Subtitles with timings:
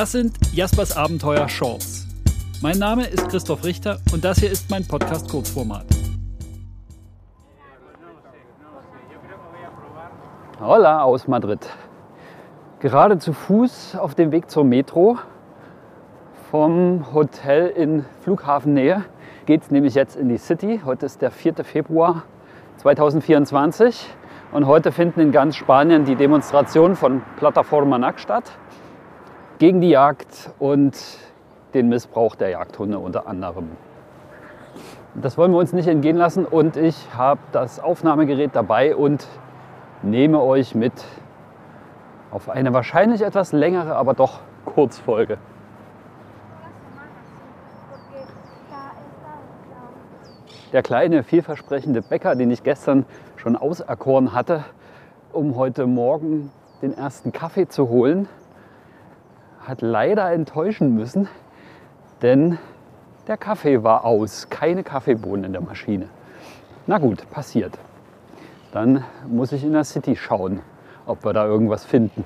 [0.00, 2.06] Das sind Jaspers Abenteuer Shorts.
[2.62, 5.84] Mein Name ist Christoph Richter und das hier ist mein Podcast Kurzformat.
[10.58, 11.68] Hola aus Madrid.
[12.78, 15.18] Gerade zu Fuß auf dem Weg zur Metro
[16.50, 19.04] vom Hotel in Flughafennähe
[19.44, 20.80] geht es nämlich jetzt in die City.
[20.82, 21.56] Heute ist der 4.
[21.56, 22.22] Februar
[22.78, 24.08] 2024
[24.52, 28.50] und heute finden in ganz Spanien die Demonstrationen von Plataforma NAC statt
[29.60, 30.96] gegen die Jagd und
[31.74, 33.68] den Missbrauch der Jagdhunde unter anderem.
[35.14, 39.26] Das wollen wir uns nicht entgehen lassen und ich habe das Aufnahmegerät dabei und
[40.02, 40.94] nehme euch mit
[42.30, 45.36] auf eine wahrscheinlich etwas längere, aber doch Kurzfolge.
[50.72, 53.04] Der kleine, vielversprechende Bäcker, den ich gestern
[53.36, 54.64] schon auserkoren hatte,
[55.34, 58.26] um heute Morgen den ersten Kaffee zu holen,
[59.66, 61.28] hat leider enttäuschen müssen,
[62.22, 62.58] denn
[63.26, 66.08] der Kaffee war aus, keine Kaffeebohnen in der Maschine.
[66.86, 67.78] Na gut, passiert.
[68.72, 70.60] Dann muss ich in der City schauen,
[71.06, 72.24] ob wir da irgendwas finden.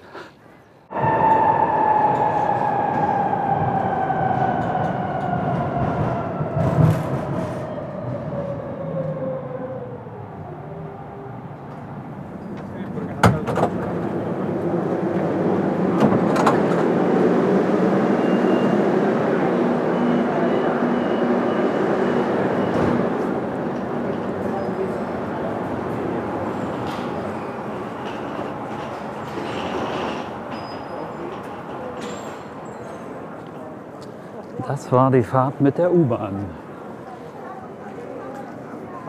[34.67, 36.47] Das war die Fahrt mit der U-Bahn.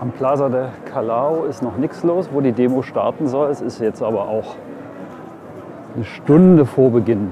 [0.01, 3.49] Am Plaza de Callao ist noch nichts los, wo die Demo starten soll.
[3.49, 4.55] Es ist jetzt aber auch
[5.95, 7.31] eine Stunde vor Beginn.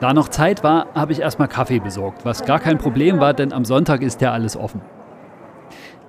[0.00, 3.54] Da noch Zeit war, habe ich erstmal Kaffee besorgt, was gar kein Problem war, denn
[3.54, 4.82] am Sonntag ist ja alles offen.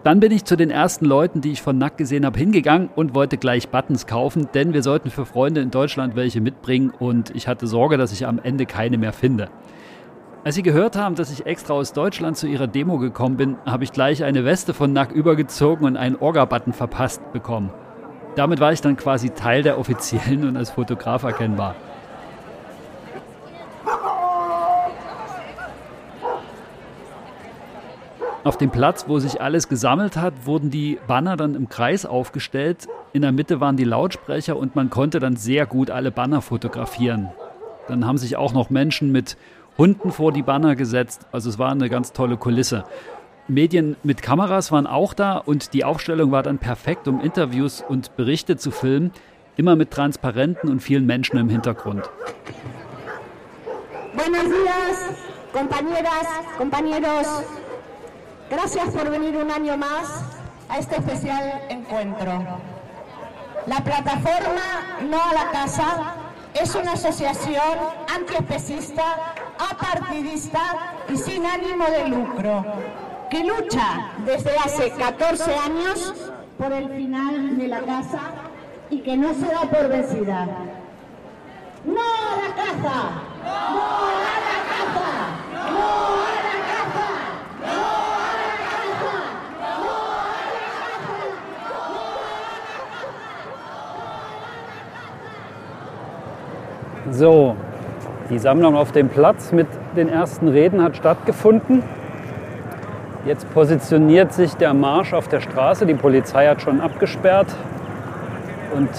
[0.04, 3.16] Dann bin ich zu den ersten Leuten, die ich von Nack gesehen habe, hingegangen und
[3.16, 7.48] wollte gleich Buttons kaufen, denn wir sollten für Freunde in Deutschland welche mitbringen und ich
[7.48, 9.50] hatte Sorge, dass ich am Ende keine mehr finde.
[10.50, 13.84] Als sie gehört haben, dass ich extra aus Deutschland zu ihrer Demo gekommen bin, habe
[13.84, 17.70] ich gleich eine Weste von Nack übergezogen und einen Orga-Button verpasst bekommen.
[18.36, 21.76] Damit war ich dann quasi Teil der Offiziellen und als Fotograf erkennbar.
[28.44, 32.88] Auf dem Platz, wo sich alles gesammelt hat, wurden die Banner dann im Kreis aufgestellt.
[33.14, 37.30] In der Mitte waren die Lautsprecher und man konnte dann sehr gut alle Banner fotografieren.
[37.88, 39.38] Dann haben sich auch noch Menschen mit
[39.80, 41.26] Hunden vor die Banner gesetzt.
[41.32, 42.84] Also es war eine ganz tolle Kulisse.
[43.48, 48.16] Medien mit Kameras waren auch da und die Aufstellung war dann perfekt, um Interviews und
[48.18, 49.12] Berichte zu filmen,
[49.56, 52.10] immer mit Transparenten und vielen Menschen im Hintergrund.
[54.14, 55.16] Buenos días,
[55.54, 57.28] compañeras, compañeros.
[58.50, 60.26] Gracias por venir un año más
[60.68, 62.44] a este especial encuentro.
[63.66, 66.14] La plataforma No a la Casa
[66.54, 67.78] es una asociación
[68.14, 72.66] antiespecista, apartidista y sin ánimo de lucro,
[73.30, 78.20] que lucha desde hace 14 años por el final de la casa
[78.90, 80.48] y que no se da por vencida.
[81.86, 83.12] ¡No a la caza!
[83.44, 85.10] ¡No a la caza!
[85.72, 87.10] ¡No a la caza!
[87.62, 89.18] ¡No a la caza!
[89.80, 90.64] ¡No a la
[97.08, 97.18] caza!
[97.18, 97.56] So,
[98.30, 101.82] die Sammlung auf dem Platz mit den ersten Reden hat stattgefunden.
[103.26, 105.86] Jetzt positioniert sich der Marsch auf der Straße.
[105.86, 107.48] Die Polizei hat schon abgesperrt
[108.76, 108.90] und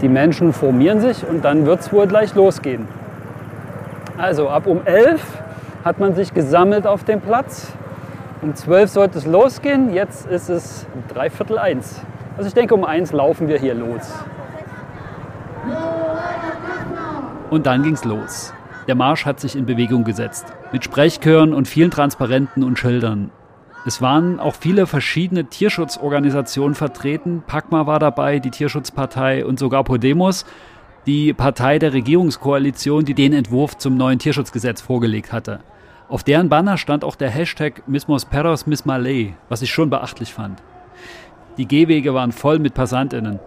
[0.00, 2.86] die Menschen formieren sich und dann wird es wohl gleich losgehen.
[4.18, 5.22] Also ab um 11
[5.84, 7.72] hat man sich gesammelt auf dem Platz.
[8.42, 9.94] Um 12 sollte es losgehen.
[9.94, 12.00] Jetzt ist es dreiviertel eins.
[12.36, 14.12] Also ich denke, um eins laufen wir hier los.
[17.54, 18.52] Und dann ging's los.
[18.88, 20.46] Der Marsch hat sich in Bewegung gesetzt.
[20.72, 23.30] Mit Sprechchören und vielen Transparenten und Schildern.
[23.86, 27.44] Es waren auch viele verschiedene Tierschutzorganisationen vertreten.
[27.46, 30.44] PACMA war dabei, die Tierschutzpartei und sogar Podemos,
[31.06, 35.60] die Partei der Regierungskoalition, die den Entwurf zum neuen Tierschutzgesetz vorgelegt hatte.
[36.08, 40.60] Auf deren Banner stand auch der Hashtag Mismos Perros Mismaley, was ich schon beachtlich fand.
[41.56, 43.38] Die Gehwege waren voll mit PassantInnen.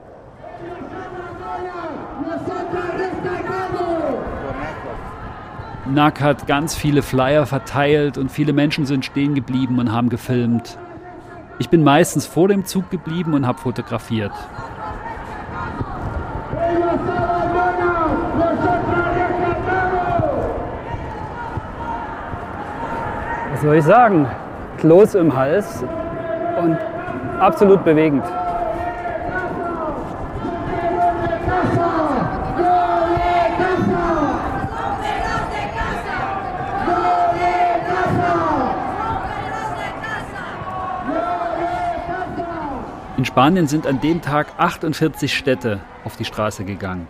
[5.94, 10.78] Nack hat ganz viele Flyer verteilt und viele Menschen sind stehen geblieben und haben gefilmt.
[11.60, 14.32] Ich bin meistens vor dem Zug geblieben und habe fotografiert.
[23.52, 24.28] Was soll ich sagen?
[24.78, 25.84] Kloß im Hals
[26.62, 26.78] und
[27.40, 28.24] absolut bewegend.
[43.38, 47.08] Spanien sind an dem Tag 48 Städte auf die Straße gegangen.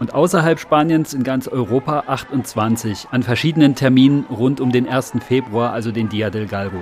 [0.00, 5.12] Und außerhalb Spaniens in ganz Europa 28 an verschiedenen Terminen rund um den 1.
[5.20, 6.80] Februar, also den Dia del Galgo.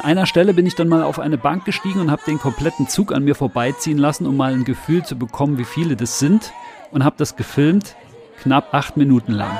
[0.00, 2.88] An einer Stelle bin ich dann mal auf eine Bank gestiegen und habe den kompletten
[2.88, 6.54] Zug an mir vorbeiziehen lassen, um mal ein Gefühl zu bekommen, wie viele das sind.
[6.90, 7.96] Und habe das gefilmt,
[8.40, 9.58] knapp acht Minuten lang.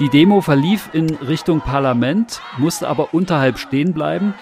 [0.00, 4.34] Die Demo verlief in Richtung Parlament, musste aber unterhalb stehen bleiben,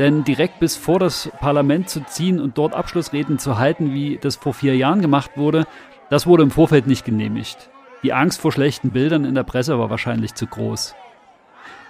[0.00, 4.34] denn direkt bis vor das Parlament zu ziehen und dort Abschlussreden zu halten, wie das
[4.34, 5.66] vor vier Jahren gemacht wurde,
[6.10, 7.70] das wurde im Vorfeld nicht genehmigt.
[8.02, 10.94] Die Angst vor schlechten Bildern in der Presse war wahrscheinlich zu groß.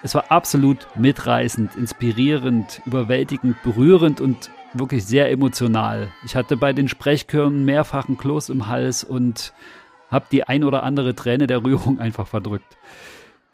[0.02, 6.08] Es war absolut mitreißend, inspirierend, überwältigend, berührend und wirklich sehr emotional.
[6.24, 9.52] Ich hatte bei den Sprechchören mehrfachen Kloß im Hals und
[10.10, 12.76] habe die ein oder andere Träne der Rührung einfach verdrückt.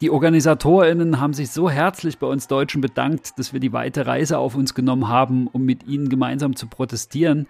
[0.01, 4.39] Die OrganisatorInnen haben sich so herzlich bei uns Deutschen bedankt, dass wir die weite Reise
[4.39, 7.47] auf uns genommen haben, um mit ihnen gemeinsam zu protestieren.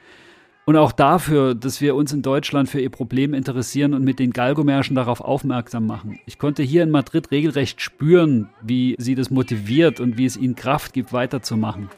[0.66, 4.32] Und auch dafür, dass wir uns in Deutschland für ihr Problem interessieren und mit den
[4.32, 6.20] Galgomärschen darauf aufmerksam machen.
[6.28, 10.56] Ich konnte hier in Madrid regelrecht spüren, wie sie das motiviert und wie es ihnen
[10.56, 11.90] Kraft gibt, weiterzumachen.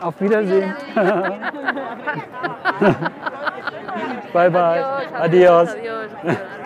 [0.00, 0.74] Auf Wiedersehen.
[4.32, 4.80] bye bye.
[5.14, 5.68] Adiós.
[5.68, 6.10] adiós.
[6.14, 6.60] adiós.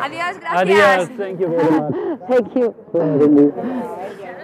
[0.00, 1.08] Adiós, gracias.
[1.16, 1.94] Thank you very much.
[2.28, 4.34] Thank you.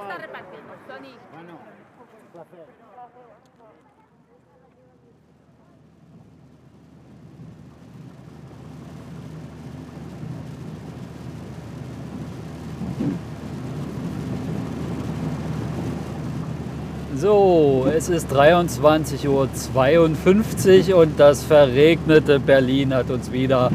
[17.24, 23.70] So, es ist 23.52 Uhr und das verregnete Berlin hat uns wieder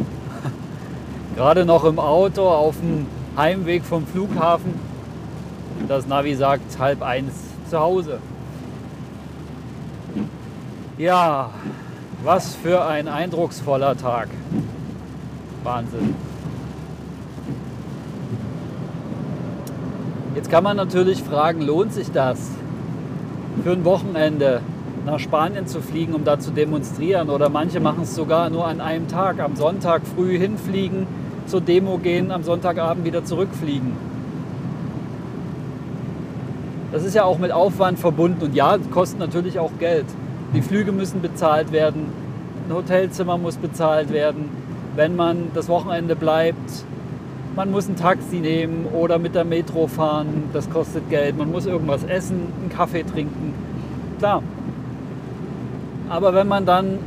[1.35, 4.75] gerade noch im Auto auf dem Heimweg vom Flughafen.
[5.87, 7.33] Das Navi sagt halb eins
[7.71, 8.19] zu Hause.
[10.99, 11.49] Ja,
[12.23, 14.27] was für ein eindrucksvoller Tag.
[15.63, 16.13] Wahnsinn.
[20.35, 22.51] Jetzt kann man natürlich fragen, lohnt sich das?
[23.63, 24.61] Für ein Wochenende
[25.05, 27.29] nach Spanien zu fliegen, um da zu demonstrieren.
[27.29, 31.07] Oder manche machen es sogar nur an einem Tag, am Sonntag früh hinfliegen,
[31.45, 33.93] zur Demo gehen, am Sonntagabend wieder zurückfliegen.
[36.91, 40.05] Das ist ja auch mit Aufwand verbunden und ja, kostet natürlich auch Geld.
[40.55, 42.07] Die Flüge müssen bezahlt werden,
[42.67, 44.49] ein Hotelzimmer muss bezahlt werden,
[44.95, 46.83] wenn man das Wochenende bleibt.
[47.59, 51.37] Man muss ein Taxi nehmen oder mit der Metro fahren, das kostet Geld.
[51.37, 53.53] Man muss irgendwas essen, einen Kaffee trinken.
[54.17, 54.41] Klar.
[56.07, 56.99] Aber wenn man dann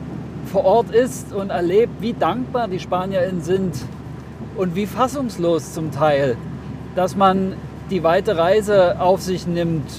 [0.45, 3.77] vor Ort ist und erlebt, wie dankbar die SpanierInnen sind
[4.55, 6.37] und wie fassungslos zum Teil,
[6.97, 7.55] dass man
[7.89, 9.91] die weite Reise auf sich nimmt,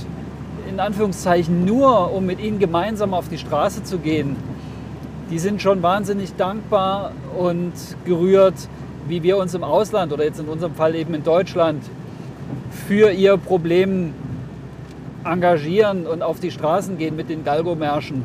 [0.69, 4.36] in Anführungszeichen nur, um mit ihnen gemeinsam auf die Straße zu gehen,
[5.31, 7.74] die sind schon wahnsinnig dankbar und
[8.05, 8.67] gerührt,
[9.07, 11.83] wie wir uns im Ausland oder jetzt in unserem Fall eben in Deutschland
[12.88, 14.13] für ihr Problem
[15.24, 18.24] engagieren und auf die Straßen gehen mit den Galgomärschen.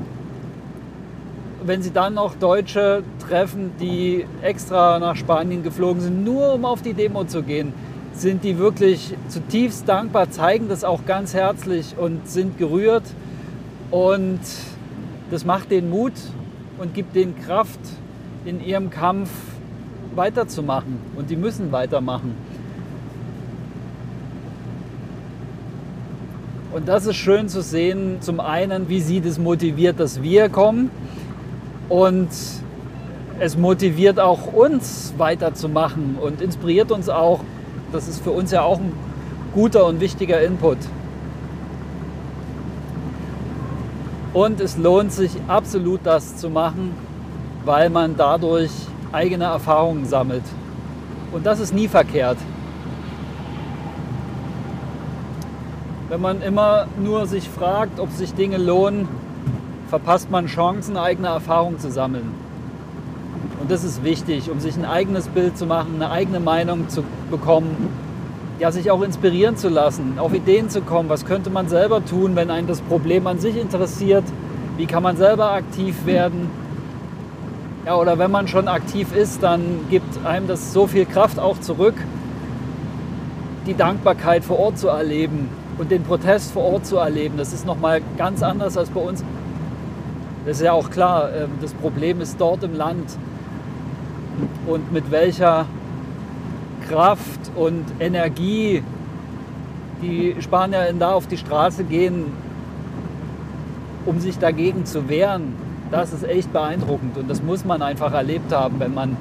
[1.64, 6.82] Wenn sie dann noch Deutsche treffen, die extra nach Spanien geflogen sind, nur um auf
[6.82, 7.72] die Demo zu gehen,
[8.12, 13.04] sind die wirklich zutiefst dankbar, zeigen das auch ganz herzlich und sind gerührt.
[13.90, 14.40] Und
[15.30, 16.14] das macht den Mut
[16.78, 17.80] und gibt denen Kraft,
[18.44, 19.28] in ihrem Kampf
[20.14, 20.98] weiterzumachen.
[21.16, 22.34] Und die müssen weitermachen.
[26.72, 30.90] Und das ist schön zu sehen, zum einen, wie sie das motiviert, dass wir kommen.
[31.88, 32.28] Und
[33.40, 37.40] es motiviert auch uns weiterzumachen und inspiriert uns auch.
[37.92, 38.92] Das ist für uns ja auch ein
[39.54, 40.78] guter und wichtiger Input.
[44.34, 46.92] Und es lohnt sich absolut, das zu machen,
[47.64, 48.70] weil man dadurch
[49.12, 50.44] eigene Erfahrungen sammelt.
[51.32, 52.38] Und das ist nie verkehrt.
[56.08, 59.08] Wenn man immer nur sich fragt, ob sich Dinge lohnen,
[59.88, 62.32] verpasst man Chancen, eigene Erfahrungen zu sammeln.
[63.60, 67.02] Und das ist wichtig, um sich ein eigenes Bild zu machen, eine eigene Meinung zu
[67.30, 67.88] bekommen,
[68.58, 71.08] ja, sich auch inspirieren zu lassen, auf Ideen zu kommen.
[71.08, 74.24] Was könnte man selber tun, wenn einen das Problem an sich interessiert?
[74.76, 76.50] Wie kann man selber aktiv werden?
[77.88, 81.58] Ja, oder wenn man schon aktiv ist, dann gibt einem das so viel Kraft auch
[81.58, 81.94] zurück,
[83.66, 87.38] die Dankbarkeit vor Ort zu erleben und den Protest vor Ort zu erleben.
[87.38, 89.24] Das ist nochmal ganz anders als bei uns.
[90.44, 93.16] Das ist ja auch klar, ähm, das Problem ist dort im Land
[94.66, 95.64] und mit welcher
[96.90, 98.82] Kraft und Energie
[100.02, 102.26] die Spanier da auf die Straße gehen,
[104.04, 105.54] um sich dagegen zu wehren,
[105.90, 109.16] das ist echt beeindruckend und das muss man einfach erlebt haben, wenn man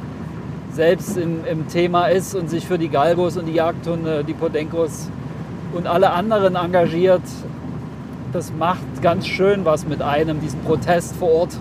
[0.71, 5.09] selbst im, im Thema ist und sich für die Galgos und die Jagdhunde, die Podenkos
[5.73, 7.21] und alle anderen engagiert.
[8.33, 11.57] Das macht ganz schön was mit einem, diesen Protest vor Ort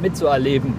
[0.00, 0.74] mitzuerleben.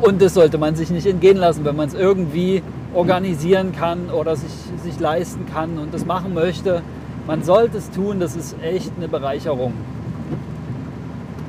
[0.00, 2.62] Und das sollte man sich nicht entgehen lassen, wenn man es irgendwie
[2.94, 4.50] organisieren kann oder sich,
[4.82, 6.82] sich leisten kann und das machen möchte.
[7.26, 9.74] Man sollte es tun, das ist echt eine Bereicherung.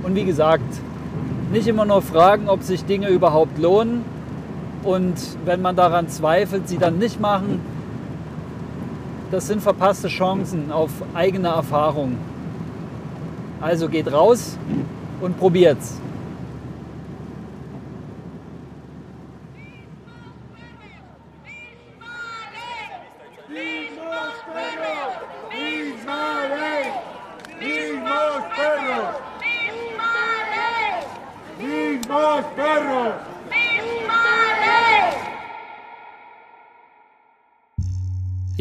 [0.03, 0.63] Und wie gesagt,
[1.51, 4.03] nicht immer nur fragen, ob sich Dinge überhaupt lohnen
[4.83, 5.15] und
[5.45, 7.59] wenn man daran zweifelt, sie dann nicht machen.
[9.29, 12.17] Das sind verpasste Chancen auf eigene Erfahrung.
[13.61, 14.57] Also geht raus
[15.21, 16.00] und probiert's.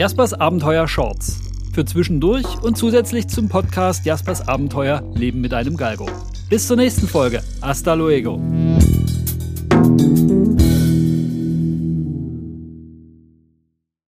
[0.00, 1.38] Jaspers Abenteuer Shorts.
[1.74, 6.06] Für zwischendurch und zusätzlich zum Podcast Jaspers Abenteuer Leben mit einem Galgo.
[6.48, 7.42] Bis zur nächsten Folge.
[7.60, 8.40] Hasta luego.